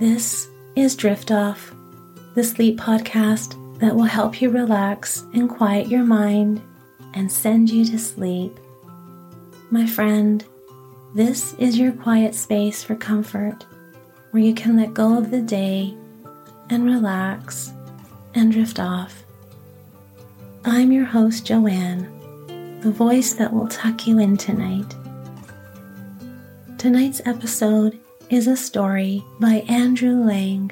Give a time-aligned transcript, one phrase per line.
[0.00, 1.74] This is Drift Off,
[2.34, 3.50] the sleep podcast
[3.80, 6.62] that will help you relax and quiet your mind
[7.12, 8.58] and send you to sleep.
[9.70, 10.42] My friend,
[11.14, 13.66] this is your quiet space for comfort
[14.30, 15.94] where you can let go of the day
[16.70, 17.70] and relax
[18.34, 19.22] and drift off.
[20.64, 24.94] I'm your host, Joanne, the voice that will tuck you in tonight.
[26.78, 27.99] Tonight's episode
[28.30, 30.70] is a story by Andrew Lang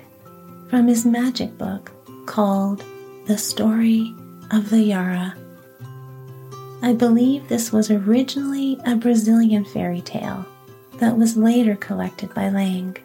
[0.70, 1.90] from his magic book
[2.24, 2.84] called
[3.26, 4.14] The Story
[4.52, 5.34] of the Yara.
[6.82, 10.46] I believe this was originally a Brazilian fairy tale
[10.98, 12.96] that was later collected by Lang.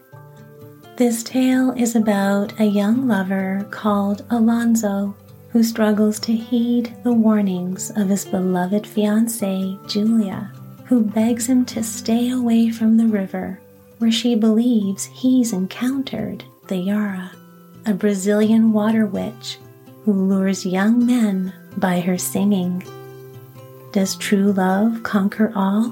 [0.98, 5.16] This tale is about a young lover called Alonso
[5.50, 10.52] who struggles to heed the warnings of his beloved fiancée, Julia,
[10.86, 13.60] who begs him to stay away from the river
[14.04, 17.32] where she believes he's encountered the Yara,
[17.86, 19.58] a Brazilian water witch
[20.04, 22.84] who lures young men by her singing.
[23.94, 25.84] Does true love conquer all?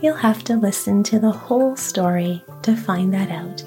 [0.00, 3.62] You'll have to listen to the whole story to find that out.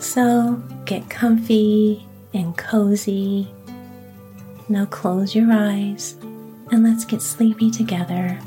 [0.00, 3.48] So get comfy and cozy.
[4.68, 6.12] Now close your eyes
[6.70, 8.38] and let's get sleepy together.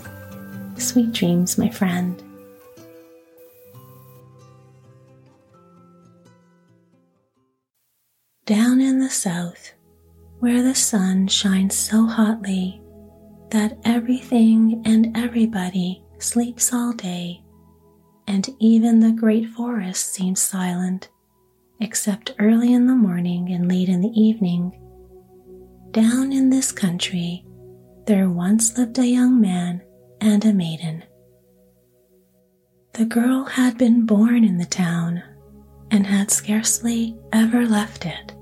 [0.78, 2.23] Sweet dreams, my friend.
[8.46, 9.72] Down in the south,
[10.40, 12.82] where the sun shines so hotly
[13.52, 17.42] that everything and everybody sleeps all day,
[18.28, 21.10] and even the great forest seems silent
[21.80, 24.78] except early in the morning and late in the evening.
[25.92, 27.46] Down in this country,
[28.08, 29.82] there once lived a young man
[30.20, 31.04] and a maiden.
[32.94, 35.24] The girl had been born in the town
[35.92, 38.33] and had scarcely ever left it.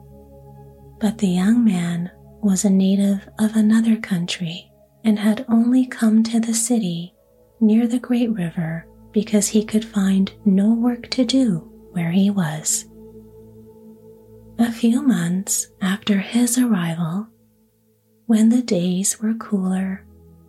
[1.02, 2.12] But the young man
[2.44, 4.72] was a native of another country
[5.04, 7.16] and had only come to the city
[7.60, 12.86] near the great river because he could find no work to do where he was.
[14.60, 17.28] A few months after his arrival,
[18.28, 20.06] when the days were cooler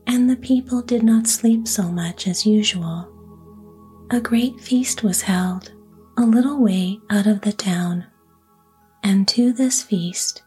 [0.07, 3.09] and the people did not sleep so much as usual,
[4.11, 5.73] a great feast was held
[6.19, 8.05] a little way out of the town,
[9.13, 10.43] and to this feast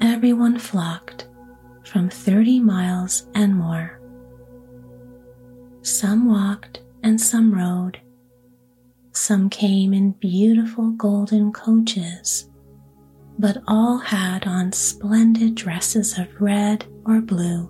[0.00, 1.28] everyone flocked
[1.84, 4.00] from thirty miles and more.
[5.82, 8.00] Some walked and some rode.
[9.12, 12.48] Some came in beautiful golden coaches
[13.38, 17.64] but all had on splendid dresses of red or blue,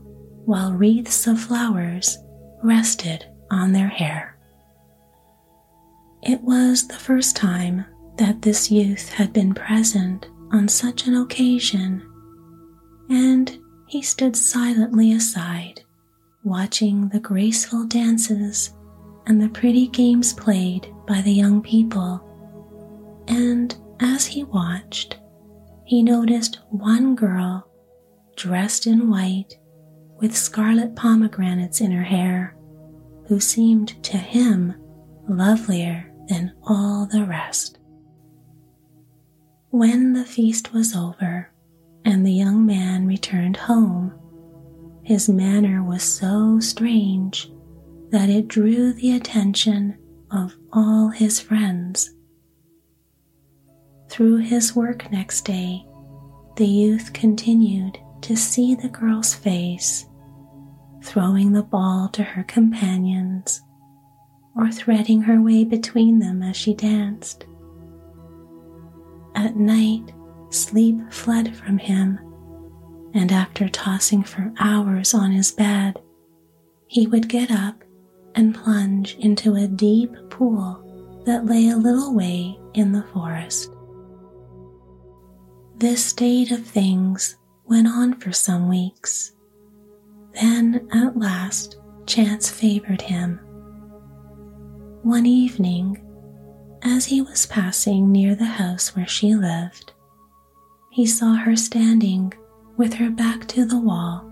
[0.45, 2.19] while wreaths of flowers
[2.63, 4.39] rested on their hair.
[6.23, 7.85] It was the first time
[8.21, 12.07] that this youth had been present on such an occasion,
[13.09, 13.59] and
[13.89, 15.83] he stood silently aside,
[16.45, 18.75] watching the graceful dances
[19.27, 22.21] and the pretty games played by the young people.
[23.27, 25.19] And as he watched,
[25.87, 27.67] he noticed one girl
[28.37, 29.55] dressed in white
[30.21, 32.55] with scarlet pomegranates in her hair,
[33.29, 34.75] who seemed to him
[35.27, 37.79] lovelier than all the rest.
[39.71, 41.51] When the feast was over
[42.05, 44.13] and the young man returned home,
[45.03, 47.51] his manner was so strange
[48.11, 49.97] that it drew the attention
[50.31, 52.11] of all his friends
[54.11, 55.87] through his work next day,
[56.57, 60.05] the youth continued to see the girl's face,
[61.05, 63.63] throwing the ball to her companions
[64.57, 67.47] or threading her way between them as she danced.
[69.41, 70.13] At night,
[70.51, 72.21] sleep fled from him,
[73.15, 75.99] and after tossing for hours on his bed,
[76.89, 77.83] he would get up
[78.35, 83.73] and plunge into a deep pool that lay a little way in the forest.
[85.79, 89.33] This state of things went on for some weeks.
[90.35, 93.39] Then, at last, chance favored him.
[95.03, 96.05] One evening,
[96.83, 99.93] as he was passing near the house where she lived,
[100.91, 102.33] he saw her standing
[102.77, 104.27] with her back to the wall,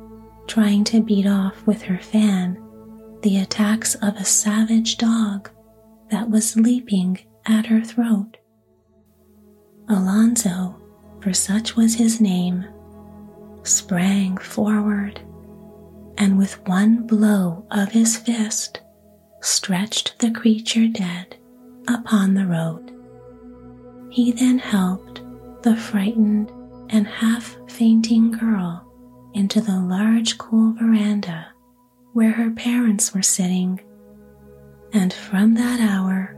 [0.46, 2.62] trying to beat off with her fan
[3.22, 5.50] the attacks of a savage dog
[6.10, 8.36] that was leaping at her throat.
[9.88, 10.76] Alonso
[11.20, 12.64] for such was his name,
[13.64, 15.20] sprang forward
[16.18, 18.80] and with one blow of his fist
[19.40, 21.37] stretched the creature dead
[21.88, 22.92] upon the road.
[24.10, 25.22] He then helped
[25.62, 26.50] the frightened
[26.90, 28.84] and half fainting girl
[29.34, 31.48] into the large cool veranda
[32.12, 33.80] where her parents were sitting,
[34.92, 36.34] and from that hour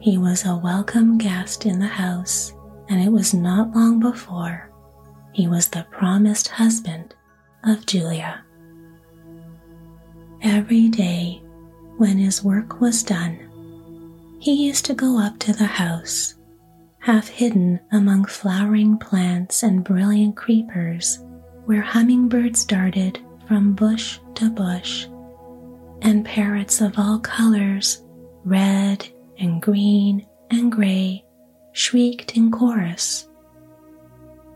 [0.00, 2.52] he was a welcome guest in the house,
[2.88, 4.70] and it was not long before
[5.32, 7.14] he was the promised husband
[7.64, 8.44] of Julia.
[10.42, 11.42] Every day,
[11.96, 13.47] when his work was done,
[14.38, 16.34] he used to go up to the house,
[17.00, 21.18] half hidden among flowering plants and brilliant creepers,
[21.64, 25.06] where hummingbirds darted from bush to bush,
[26.02, 28.04] and parrots of all colors,
[28.44, 29.06] red
[29.38, 31.24] and green and gray,
[31.72, 33.28] shrieked in chorus.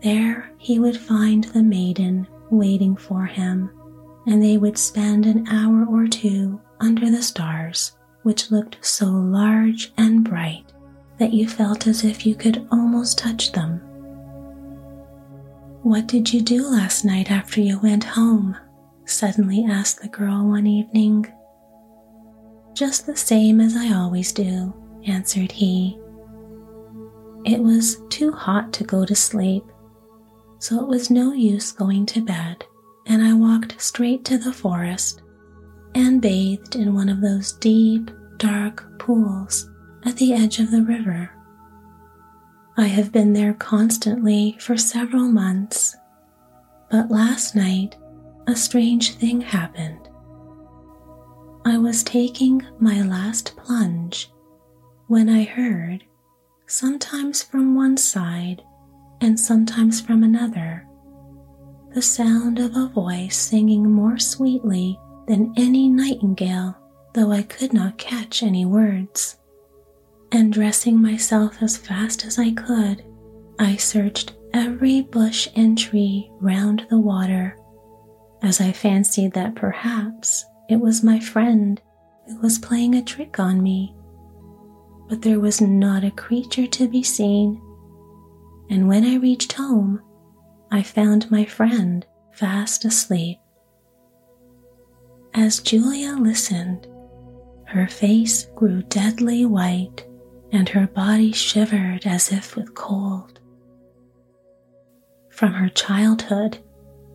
[0.01, 3.69] There he would find the maiden waiting for him,
[4.27, 7.93] and they would spend an hour or two under the stars,
[8.23, 10.65] which looked so large and bright
[11.17, 13.79] that you felt as if you could almost touch them.
[15.83, 18.57] What did you do last night after you went home?
[19.05, 21.31] suddenly asked the girl one evening.
[22.73, 24.73] Just the same as I always do,
[25.05, 25.99] answered he.
[27.45, 29.65] It was too hot to go to sleep,
[30.59, 32.65] so it was no use going to bed,
[33.05, 35.21] and I walked straight to the forest
[35.95, 39.69] and bathed in one of those deep, dark pools
[40.05, 41.31] at the edge of the river.
[42.75, 45.95] I have been there constantly for several months,
[46.89, 47.95] but last night
[48.47, 50.09] a strange thing happened.
[51.65, 54.31] I was taking my last plunge
[55.07, 56.03] when I heard,
[56.67, 58.63] sometimes from one side
[59.21, 60.85] and sometimes from another,
[61.93, 66.75] the sound of a voice singing more sweetly than any nightingale,
[67.13, 69.37] though I could not catch any words.
[70.31, 73.03] And dressing myself as fast as I could,
[73.59, 77.57] I searched every bush and tree round the water
[78.41, 81.81] as I fancied that perhaps it was my friend
[82.27, 83.95] who was playing a trick on me.
[85.07, 87.61] But there was not a creature to be seen,
[88.69, 90.01] and when I reached home,
[90.71, 93.37] I found my friend fast asleep.
[95.35, 96.87] As Julia listened,
[97.65, 100.05] her face grew deadly white
[100.51, 103.39] and her body shivered as if with cold.
[105.31, 106.59] From her childhood,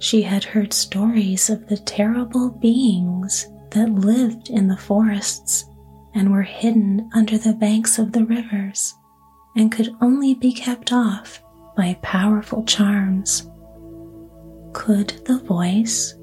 [0.00, 5.64] she had heard stories of the terrible beings that lived in the forests
[6.14, 8.94] and were hidden under the banks of the rivers
[9.56, 11.40] and could only be kept off
[11.76, 13.48] by powerful charms.
[14.72, 16.14] Could the voice,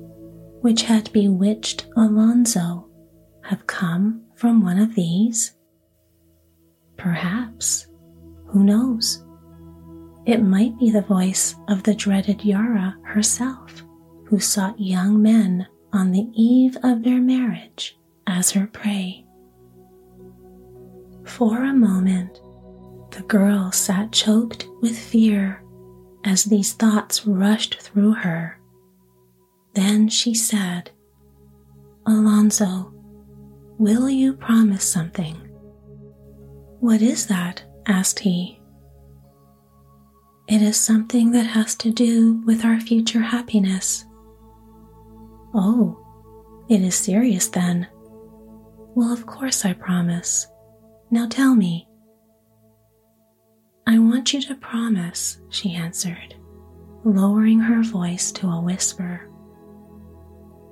[0.65, 2.89] which had bewitched Alonso,
[3.43, 5.53] have come from one of these?
[6.97, 7.85] Perhaps.
[8.47, 9.23] Who knows?
[10.25, 13.83] It might be the voice of the dreaded Yara herself,
[14.25, 19.23] who sought young men on the eve of their marriage as her prey.
[21.25, 22.41] For a moment,
[23.11, 25.63] the girl sat choked with fear
[26.23, 28.59] as these thoughts rushed through her.
[29.75, 30.91] Then she said,
[32.07, 32.93] Alonso,
[33.77, 35.35] will you promise something?
[36.79, 37.63] What is that?
[37.85, 38.59] asked he.
[40.47, 44.05] It is something that has to do with our future happiness.
[45.53, 45.99] Oh,
[46.69, 47.87] it is serious then.
[48.95, 50.47] Well, of course I promise.
[51.11, 51.87] Now tell me.
[53.85, 56.35] I want you to promise, she answered,
[57.03, 59.29] lowering her voice to a whisper.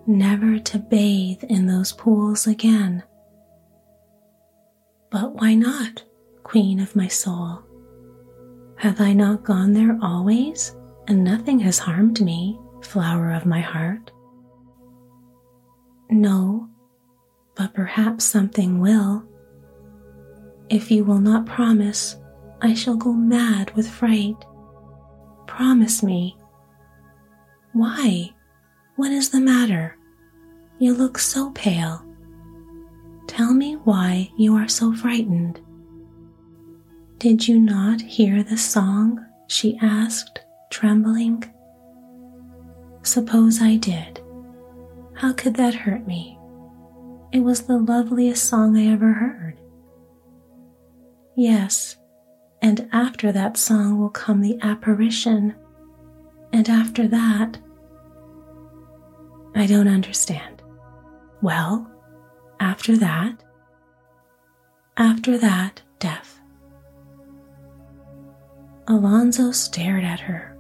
[0.05, 3.03] Never to bathe in those pools again.
[5.09, 6.03] But why not,
[6.43, 7.63] Queen of my soul?
[8.77, 10.75] Have I not gone there always,
[11.07, 14.11] and nothing has harmed me, flower of my heart?
[16.09, 16.67] No,
[17.55, 19.23] but perhaps something will.
[20.69, 22.17] If you will not promise,
[22.61, 24.35] I shall go mad with fright.
[25.47, 26.35] Promise me.
[27.71, 28.33] Why?
[29.03, 29.97] What is the matter?
[30.79, 32.05] You look so pale.
[33.27, 35.59] Tell me why you are so frightened.
[37.17, 39.19] Did you not hear the song?
[39.47, 41.43] she asked, trembling.
[43.01, 44.21] Suppose I did.
[45.15, 46.39] How could that hurt me?
[47.33, 49.59] It was the loveliest song I ever heard.
[51.35, 51.97] Yes,
[52.61, 55.55] and after that song will come the apparition,
[56.53, 57.57] and after that,
[59.55, 60.61] I don't understand.
[61.41, 61.89] Well,
[62.59, 63.43] after that,
[64.97, 66.39] after that, death.
[68.87, 70.57] Alonzo stared at her.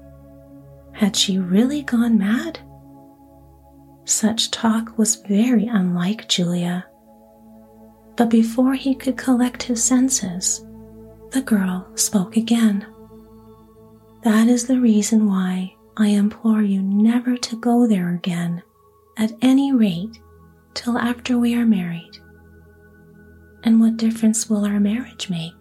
[0.93, 2.59] Had she really gone mad?
[4.05, 6.85] Such talk was very unlike Julia.
[8.15, 10.65] But before he could collect his senses,
[11.31, 12.85] the girl spoke again.
[14.23, 18.61] That is the reason why I implore you never to go there again,
[19.17, 20.19] at any rate,
[20.73, 22.17] till after we are married.
[23.63, 25.53] And what difference will our marriage make?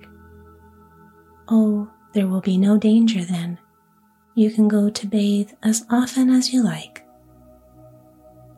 [1.49, 3.59] Oh, there will be no danger then.
[4.35, 7.05] You can go to bathe as often as you like.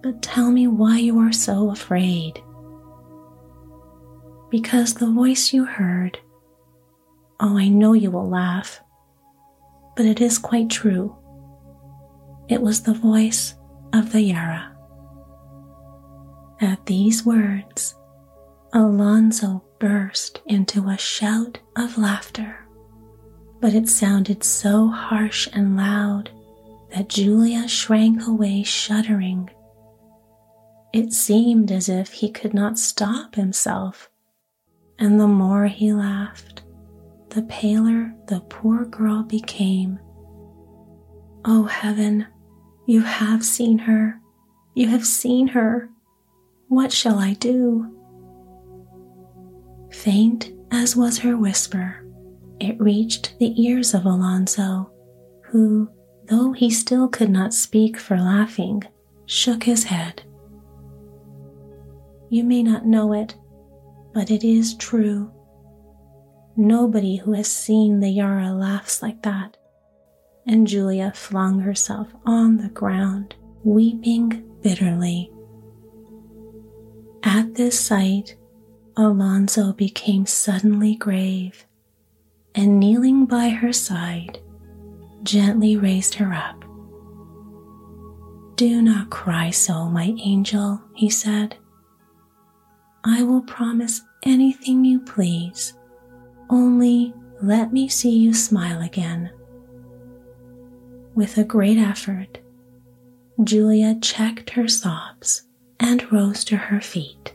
[0.02, 2.40] But tell me why you are so afraid.
[4.50, 6.18] Because the voice you heard.
[7.40, 8.80] Oh, I know you will laugh,
[9.96, 11.16] but it is quite true.
[12.48, 13.54] It was the voice
[13.92, 14.73] of the Yara.
[16.60, 17.94] At these words,
[18.72, 22.64] Alonso burst into a shout of laughter
[23.64, 26.30] but it sounded so harsh and loud
[26.94, 29.48] that Julia shrank away shuddering.
[30.92, 34.10] It seemed as if he could not stop himself,
[34.98, 36.62] and the more he laughed,
[37.30, 39.98] the paler the poor girl became.
[41.46, 42.26] Oh, heaven,
[42.84, 44.20] you have seen her,
[44.74, 45.88] you have seen her.
[46.74, 47.86] What shall I do?
[49.92, 52.04] Faint as was her whisper,
[52.58, 54.90] it reached the ears of Alonso,
[55.44, 55.88] who,
[56.26, 58.82] though he still could not speak for laughing,
[59.26, 60.24] shook his head.
[62.28, 63.36] You may not know it,
[64.12, 65.32] but it is true.
[66.56, 69.56] Nobody who has seen the Yara laughs like that.
[70.44, 75.30] And Julia flung herself on the ground, weeping bitterly.
[77.54, 78.34] At this sight,
[78.96, 81.64] Alonso became suddenly grave
[82.52, 84.40] and kneeling by her side,
[85.22, 86.64] gently raised her up.
[88.56, 91.56] Do not cry so, my angel, he said.
[93.04, 95.74] I will promise anything you please,
[96.50, 99.30] only let me see you smile again.
[101.14, 102.38] With a great effort,
[103.44, 105.44] Julia checked her sobs
[105.78, 107.33] and rose to her feet.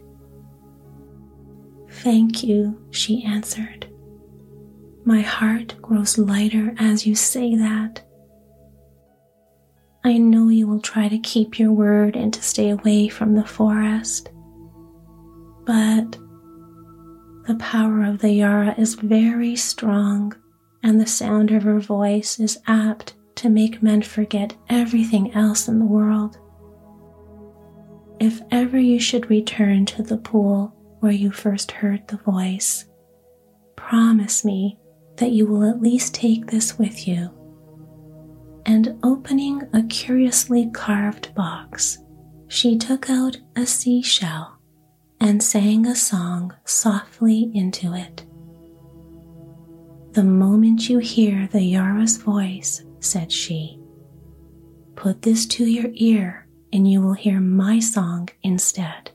[2.02, 3.86] Thank you, she answered.
[5.04, 8.02] My heart grows lighter as you say that.
[10.06, 13.44] I know you will try to keep your word and to stay away from the
[13.44, 14.30] forest.
[15.66, 16.18] But
[17.48, 20.34] the power of the Yara is very strong,
[20.82, 25.80] and the sound of her voice is apt to make men forget everything else in
[25.80, 26.38] the world.
[28.22, 32.86] If ever you should return to the pool where you first heard the voice,
[33.76, 34.78] promise me
[35.18, 37.30] that you will at least take this with you.
[38.66, 41.98] And opening a curiously carved box,
[42.48, 44.58] she took out a seashell
[45.22, 48.26] and sang a song softly into it.
[50.14, 53.80] The moment you hear the Yara's voice, said she,
[54.96, 59.12] put this to your ear and you will hear my song instead.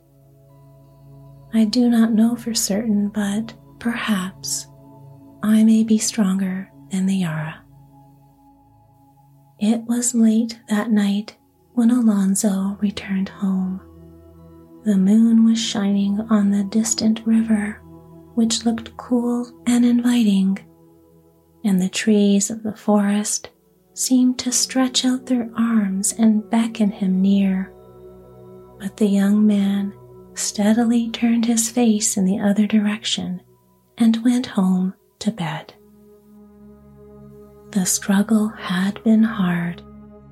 [1.56, 4.66] I do not know for certain, but perhaps
[5.40, 7.62] I may be stronger than the Yara.
[9.61, 11.37] It was late that night
[11.75, 13.80] when Alonso returned home.
[14.84, 17.80] The moon was shining on the distant river,
[18.34, 20.58] which looked cool and inviting,
[21.62, 23.50] and the trees of the forest
[23.94, 27.73] seemed to stretch out their arms and beckon him near.
[28.80, 29.94] But the young man
[30.38, 33.40] steadily turned his face in the other direction
[33.98, 35.74] and went home to bed.
[37.70, 39.82] The struggle had been hard,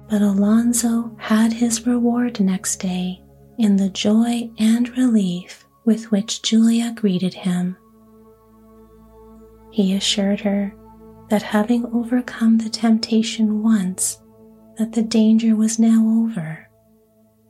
[0.08, 3.22] but Alonso had his reward next day
[3.58, 7.76] in the joy and relief with which Julia greeted him.
[9.70, 10.74] He assured her
[11.28, 14.20] that having overcome the temptation once,
[14.76, 16.68] that the danger was now over.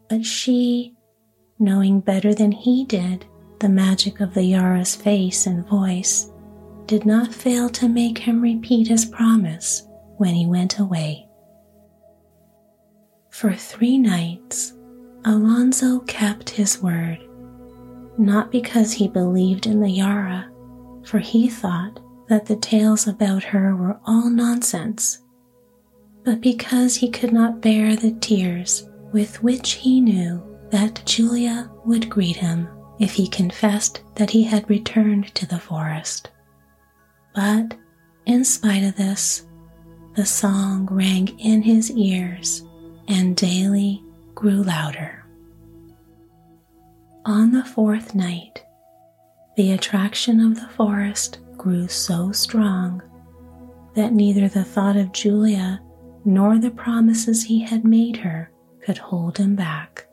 [0.09, 0.95] But she,
[1.63, 3.25] knowing better than he did
[3.63, 6.31] the magic of the Yara's face and voice,
[6.87, 11.29] did not fail to make him repeat his promise when he went away.
[13.31, 14.75] For three nights,
[15.25, 17.19] Alonso kept his word,
[18.19, 20.51] not because he believed in the Yara,
[21.05, 25.21] for he thought that the tales about her were all nonsense,
[26.25, 32.09] but because he could not bear the tears with which he knew that Julia would
[32.09, 32.67] greet him
[32.99, 36.31] if he confessed that he had returned to the forest.
[37.35, 37.77] But
[38.27, 39.47] in spite of this,
[40.17, 42.65] the song rang in his ears
[43.07, 44.03] and daily
[44.35, 45.25] grew louder.
[47.27, 48.65] On the fourth night,
[49.57, 53.03] the attraction of the forest grew so strong
[53.95, 55.83] that neither the thought of Julia
[56.25, 58.51] nor the promises he had made her
[58.81, 60.07] could hold him back.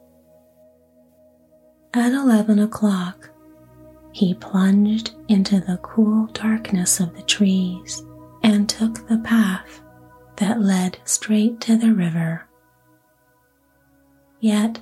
[1.93, 3.31] At eleven o'clock,
[4.11, 8.03] he plunged into the cool darkness of the trees
[8.43, 9.81] and took the path
[10.37, 12.47] that led straight to the river.
[14.39, 14.79] Yet,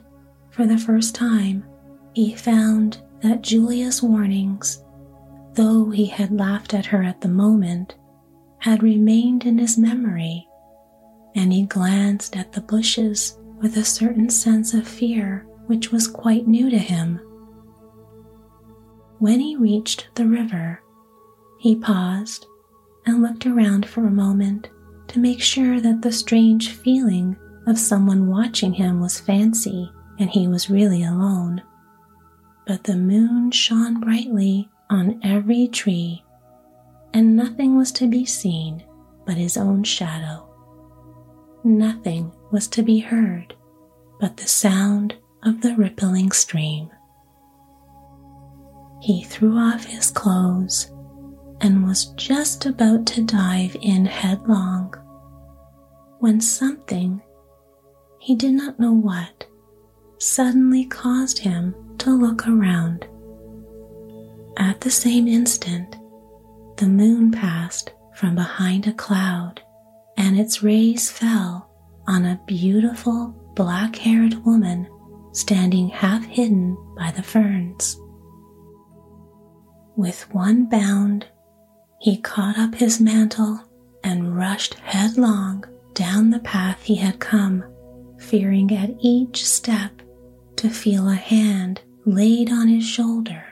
[0.51, 1.63] for the first time,
[2.13, 4.83] he found that Julia's warnings,
[5.53, 7.95] though he had laughed at her at the moment,
[8.59, 10.45] had remained in his memory,
[11.35, 16.47] and he glanced at the bushes with a certain sense of fear which was quite
[16.47, 17.19] new to him.
[19.19, 20.81] When he reached the river,
[21.59, 22.45] he paused
[23.05, 24.69] and looked around for a moment
[25.07, 30.47] to make sure that the strange feeling of someone watching him was fancy and he
[30.47, 31.62] was really alone
[32.67, 36.24] but the moon shone brightly on every tree,
[37.13, 38.83] and nothing was to be seen
[39.25, 40.45] but his own shadow.
[41.63, 43.55] Nothing was to be heard
[44.19, 46.89] but the sound of the rippling stream.
[49.01, 50.91] He threw off his clothes
[51.62, 54.94] and was just about to dive in headlong
[56.20, 57.22] when something,
[58.20, 59.46] he did not know what,
[60.17, 63.08] suddenly caused him to look around.
[64.58, 65.96] At the same instant,
[66.77, 69.62] the moon passed from behind a cloud
[70.17, 71.70] and its rays fell
[72.08, 74.88] on a beautiful black haired woman
[75.38, 78.00] standing half hidden by the ferns.
[79.96, 81.27] With one bound,
[82.00, 83.60] he caught up his mantle
[84.03, 85.63] and rushed headlong
[85.94, 87.64] down the path he had come,
[88.18, 90.01] fearing at each step
[90.55, 93.44] to feel a hand laid on his shoulder.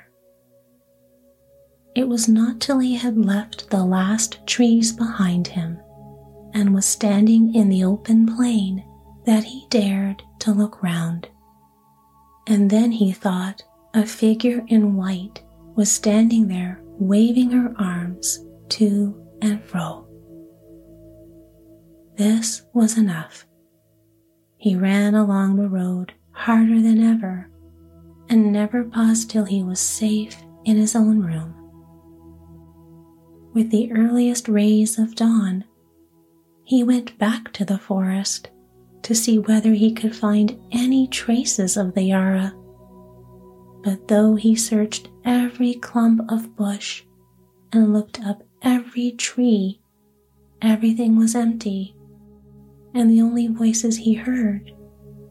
[1.96, 5.80] It was not till he had left the last trees behind him
[6.54, 8.84] and was standing in the open plain
[9.26, 11.28] that he dared to look round.
[12.48, 15.44] And then he thought a figure in white
[15.76, 20.08] was standing there waving her arms to and fro.
[22.18, 23.46] This was enough.
[24.58, 27.50] He ran along the road harder than ever
[28.30, 31.54] and never paused till he was safe in his own room.
[33.54, 35.66] With the earliest rays of dawn,
[36.64, 38.50] he went back to the forest
[39.06, 42.56] to see whether he could find any traces of the Yara.
[43.84, 47.04] But though he searched every clump of bush
[47.72, 49.80] and looked up every tree,
[50.60, 51.96] everything was empty,
[52.96, 54.74] and the only voices he heard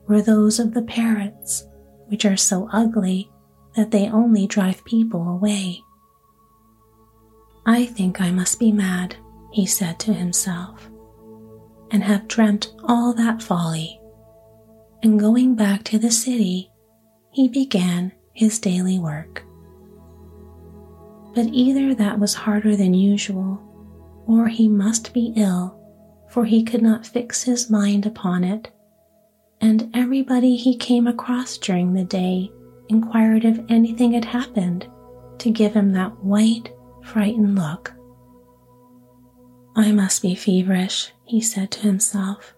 [0.06, 1.66] were those of the parrots
[2.06, 3.28] which are so ugly
[3.74, 5.82] that they only drive people away.
[7.66, 9.16] I think I must be mad,
[9.50, 10.88] he said to himself,
[11.94, 13.98] and have dreamt all that folly.
[15.02, 16.70] And going back to the city,
[17.30, 19.42] he began his daily work.
[21.34, 23.62] But either that was harder than usual,
[24.26, 25.80] or he must be ill,
[26.28, 28.70] for he could not fix his mind upon it
[29.64, 32.52] and everybody he came across during the day
[32.90, 34.86] inquired if anything had happened
[35.38, 36.70] to give him that white,
[37.02, 37.93] frightened look.
[39.76, 42.54] I must be feverish, he said to himself.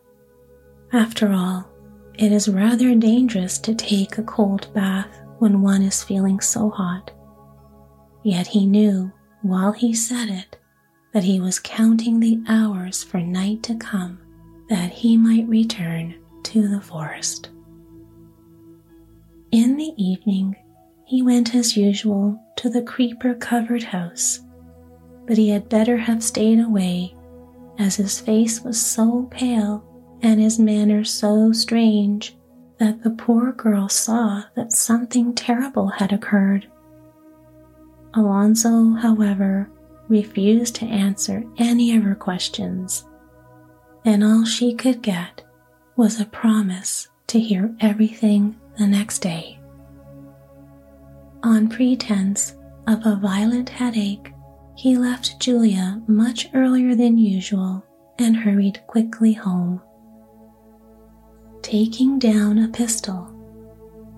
[0.93, 1.69] After all,
[2.15, 7.11] it is rather dangerous to take a cold bath when one is feeling so hot.
[8.23, 10.57] Yet he knew, while he said it,
[11.13, 14.19] that he was counting the hours for night to come
[14.69, 17.51] that he might return to the forest.
[19.53, 20.57] In the evening,
[21.07, 24.41] he went as usual to the creeper covered house,
[25.27, 27.15] but he had better have stayed away,
[27.79, 29.85] as his face was so pale
[30.23, 32.37] and his manner so strange
[32.79, 36.67] that the poor girl saw that something terrible had occurred.
[38.15, 39.71] Alonso, however,
[40.09, 43.05] refused to answer any of her questions,
[44.05, 45.43] and all she could get
[45.97, 49.59] was a promise to hear everything the next day.
[51.43, 52.55] On pretense
[52.87, 54.33] of a violent headache,
[54.77, 57.85] he left Julia much earlier than usual
[58.19, 59.81] and hurried quickly home.
[61.63, 63.33] Taking down a pistol,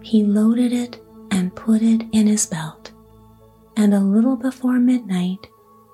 [0.03, 2.93] he loaded it and put it in his belt,
[3.77, 5.47] and a little before midnight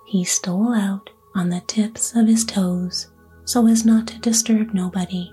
[0.06, 3.10] he stole out on the tips of his toes
[3.44, 5.30] so as not to disturb nobody.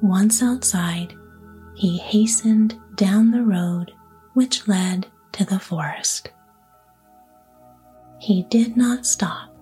[0.00, 1.14] Once outside,
[1.74, 3.92] he hastened down the road
[4.34, 6.30] which led to the forest.
[8.28, 9.56] He did not stop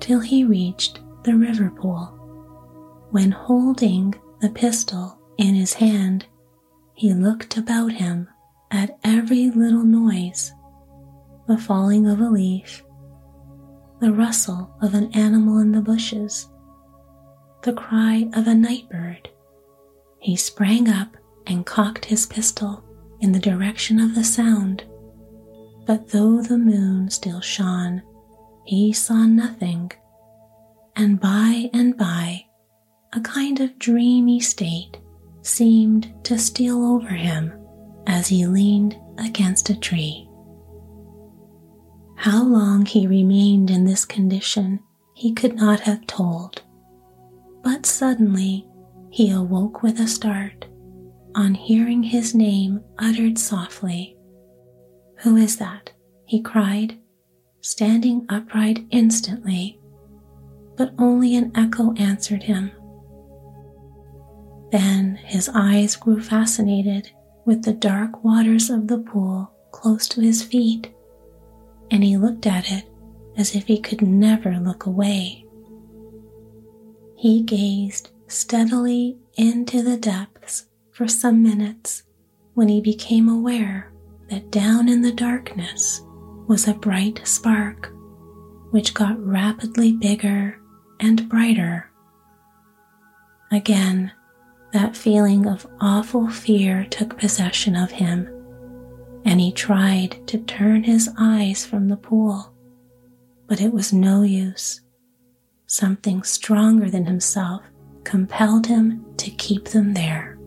[0.00, 2.06] till he reached the river pool,
[3.10, 6.24] when holding the pistol in his hand,
[6.94, 8.30] he looked about him
[8.70, 10.54] at every little noise
[11.46, 12.82] the falling of a leaf,
[14.00, 16.48] the rustle of an animal in the bushes,
[17.60, 19.28] the cry of a night bird.
[20.18, 21.14] He sprang up
[21.46, 22.82] and cocked his pistol
[23.20, 24.82] in the direction of the sound.
[25.86, 28.02] But though the moon still shone,
[28.64, 29.90] he saw nothing,
[30.94, 32.46] and by and by
[33.12, 34.98] a kind of dreamy state
[35.42, 37.52] seemed to steal over him
[38.06, 40.28] as he leaned against a tree.
[42.16, 44.80] How long he remained in this condition
[45.14, 46.62] he could not have told,
[47.62, 48.66] but suddenly
[49.10, 50.66] he awoke with a start
[51.34, 54.16] on hearing his name uttered softly.
[55.22, 55.92] Who is that?
[56.24, 56.98] he cried,
[57.60, 59.78] standing upright instantly,
[60.76, 62.72] but only an echo answered him.
[64.72, 67.12] Then his eyes grew fascinated
[67.44, 70.92] with the dark waters of the pool close to his feet,
[71.90, 72.84] and he looked at it
[73.36, 75.44] as if he could never look away.
[77.16, 82.02] He gazed steadily into the depths for some minutes
[82.54, 83.91] when he became aware
[84.32, 86.00] that down in the darkness
[86.48, 87.92] was a bright spark
[88.70, 90.58] which got rapidly bigger
[91.00, 91.90] and brighter.
[93.50, 94.10] Again,
[94.72, 98.26] that feeling of awful fear took possession of him,
[99.26, 102.54] and he tried to turn his eyes from the pool,
[103.48, 104.80] but it was no use.
[105.66, 107.60] Something stronger than himself
[108.02, 110.38] compelled him to keep them there.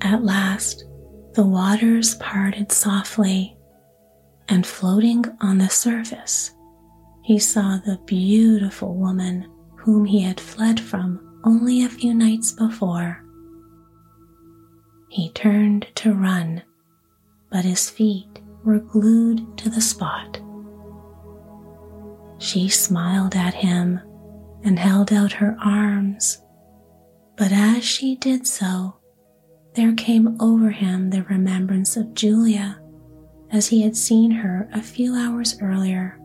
[0.00, 0.86] At last,
[1.34, 3.56] the waters parted softly,
[4.48, 6.50] and floating on the surface,
[7.22, 13.24] he saw the beautiful woman whom he had fled from only a few nights before.
[15.08, 16.62] He turned to run,
[17.50, 20.40] but his feet were glued to the spot.
[22.38, 24.00] She smiled at him
[24.64, 26.42] and held out her arms,
[27.36, 28.96] but as she did so,
[29.74, 32.80] there came over him the remembrance of Julia
[33.50, 36.18] as he had seen her a few hours earlier,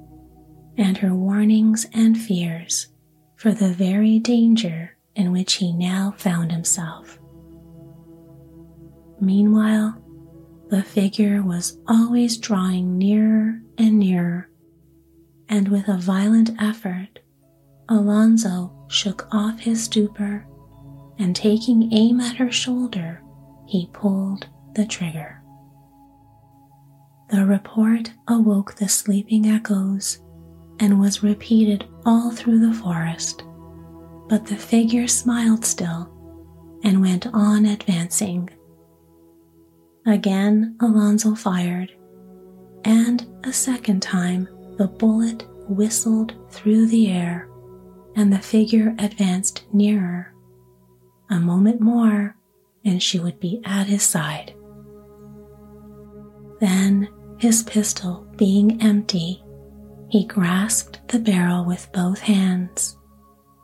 [0.77, 2.87] and her warnings and fears
[3.35, 7.19] for the very danger in which he now found himself.
[9.19, 10.01] Meanwhile,
[10.69, 14.49] the figure was always drawing nearer and nearer,
[15.49, 17.19] and with a violent effort,
[17.89, 20.45] Alonso shook off his stupor
[21.17, 23.21] and taking aim at her shoulder,
[23.67, 25.41] he pulled the trigger.
[27.29, 30.21] The report awoke the sleeping echoes
[30.79, 33.43] and was repeated all through the forest,
[34.29, 36.09] but the figure smiled still
[36.83, 38.49] and went on advancing.
[40.05, 41.91] Again, Alonzo fired,
[42.85, 47.49] and a second time the bullet whistled through the air
[48.15, 50.33] and the figure advanced nearer.
[51.29, 52.36] A moment more,
[52.87, 54.53] and she would be at his side.
[56.59, 59.43] Then, his pistol being empty,
[60.09, 62.97] he grasped the barrel with both hands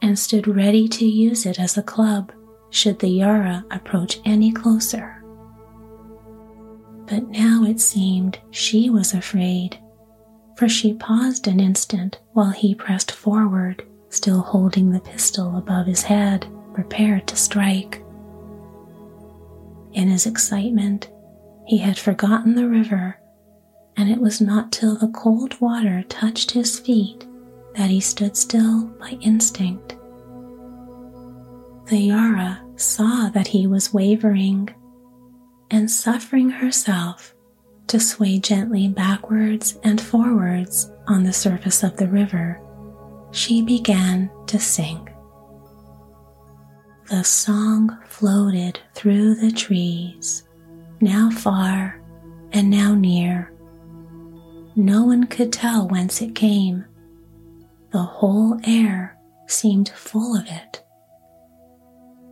[0.01, 2.31] and stood ready to use it as a club
[2.69, 5.23] should the Yara approach any closer.
[7.07, 9.79] But now it seemed she was afraid,
[10.57, 16.03] for she paused an instant while he pressed forward, still holding the pistol above his
[16.03, 18.02] head, prepared to strike.
[19.93, 21.09] In his excitement,
[21.65, 23.19] he had forgotten the river,
[23.95, 27.25] and it was not till the cold water touched his feet
[27.75, 29.95] that he stood still by instinct.
[31.87, 34.69] The Yara saw that he was wavering,
[35.69, 37.33] and suffering herself
[37.87, 42.59] to sway gently backwards and forwards on the surface of the river,
[43.31, 45.07] she began to sing.
[47.09, 50.47] The song floated through the trees,
[51.01, 52.01] now far
[52.53, 53.51] and now near.
[54.77, 56.85] No one could tell whence it came.
[57.91, 60.81] The whole air seemed full of it.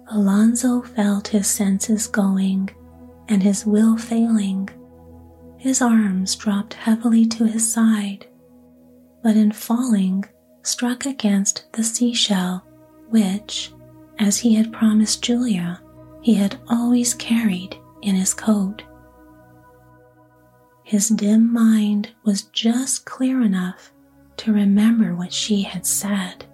[0.09, 2.69] Alonso felt his senses going
[3.27, 4.69] and his will failing.
[5.57, 8.27] His arms dropped heavily to his side,
[9.21, 10.23] but in falling,
[10.63, 12.63] struck against the seashell,
[13.09, 13.73] which,
[14.21, 15.81] as he had promised Julia,
[16.21, 18.83] he had always carried in his coat.
[20.83, 23.91] His dim mind was just clear enough
[24.37, 26.45] to remember what she had said,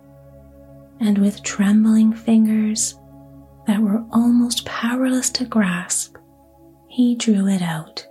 [0.99, 2.97] and with trembling fingers
[3.65, 6.15] that were almost powerless to grasp,
[6.87, 8.05] he drew it out.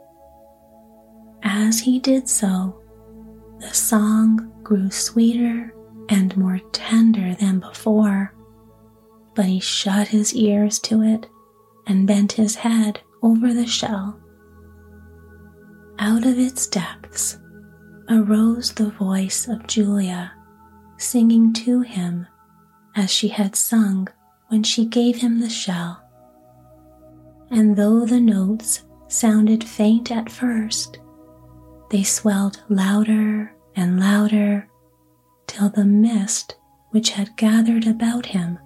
[1.42, 2.83] As he did so,
[3.61, 5.75] the song grew sweeter
[6.11, 8.35] and more tender than before,
[9.37, 11.27] but he shut his ears to it
[11.87, 14.18] and bent his head over the shell.
[15.99, 17.38] Out of its depths
[18.09, 20.33] arose the voice of Julia
[20.99, 22.27] singing to him
[22.96, 24.09] as she had sung
[24.49, 26.03] when she gave him the shell.
[27.51, 30.99] And though the notes sounded faint at first,
[31.90, 34.68] they swelled louder and louder
[35.46, 36.57] till the mist
[36.90, 38.59] which had gathered about him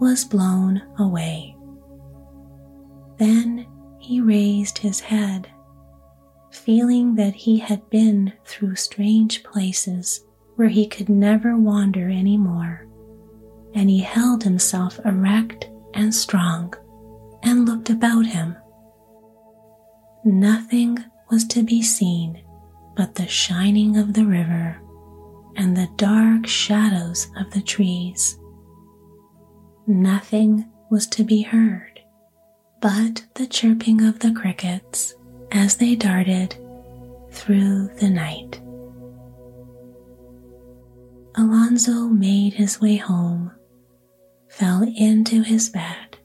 [0.00, 1.54] was blown away.
[3.18, 3.66] Then
[3.98, 5.48] he raised his head,
[6.50, 10.24] feeling that he had been through strange places
[10.56, 12.88] where he could never wander any more,
[13.74, 16.74] and he held himself erect and strong
[17.42, 18.56] and looked about him.
[20.24, 20.98] Nothing
[21.30, 22.42] was to be seen
[22.96, 24.80] but the shining of the river
[25.56, 28.39] and the dark shadows of the trees.
[29.90, 32.00] Nothing was to be heard
[32.80, 35.16] but the chirping of the crickets
[35.50, 36.54] as they darted
[37.32, 38.60] through the night.
[41.34, 43.50] Alonso made his way home,
[44.48, 46.18] fell into his bed,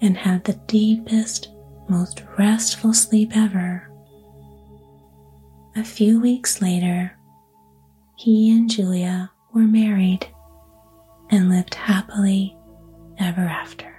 [0.00, 1.50] and had the deepest,
[1.88, 3.88] most restful sleep ever.
[5.76, 7.16] A few weeks later,
[8.16, 10.26] he and Julia were married
[11.30, 12.55] and lived happily
[13.18, 13.95] ever after.